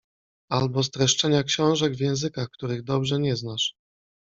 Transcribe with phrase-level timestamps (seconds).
[0.49, 3.75] albo streszczenia książek w językach, których dobrze nie znasz.